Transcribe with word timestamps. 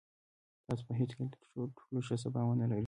تاسو 0.65 0.83
به 0.87 0.93
هېڅکله 1.01 1.27
تر 1.33 1.41
ټولو 1.83 1.99
ښه 2.07 2.15
سبا 2.23 2.41
ونلرئ. 2.45 2.79